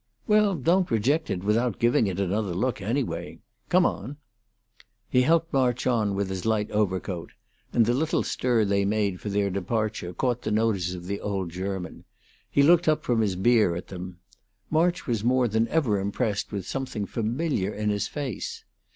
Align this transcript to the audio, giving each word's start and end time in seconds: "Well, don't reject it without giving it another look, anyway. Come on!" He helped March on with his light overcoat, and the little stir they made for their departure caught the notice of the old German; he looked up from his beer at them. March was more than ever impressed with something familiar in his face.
"Well, 0.25 0.55
don't 0.55 0.89
reject 0.89 1.29
it 1.29 1.43
without 1.43 1.77
giving 1.77 2.07
it 2.07 2.19
another 2.19 2.55
look, 2.55 2.81
anyway. 2.81 3.37
Come 3.69 3.85
on!" 3.85 4.17
He 5.11 5.21
helped 5.21 5.53
March 5.53 5.85
on 5.85 6.15
with 6.15 6.27
his 6.29 6.43
light 6.43 6.71
overcoat, 6.71 7.33
and 7.71 7.85
the 7.85 7.93
little 7.93 8.23
stir 8.23 8.65
they 8.65 8.83
made 8.83 9.21
for 9.21 9.29
their 9.29 9.51
departure 9.51 10.11
caught 10.11 10.41
the 10.41 10.49
notice 10.49 10.95
of 10.95 11.05
the 11.05 11.19
old 11.21 11.51
German; 11.51 12.03
he 12.49 12.63
looked 12.63 12.87
up 12.87 13.03
from 13.03 13.21
his 13.21 13.35
beer 13.35 13.75
at 13.75 13.89
them. 13.89 14.17
March 14.71 15.05
was 15.05 15.23
more 15.23 15.47
than 15.47 15.67
ever 15.67 15.99
impressed 15.99 16.51
with 16.51 16.67
something 16.67 17.05
familiar 17.05 17.71
in 17.71 17.91
his 17.91 18.07
face. 18.07 18.63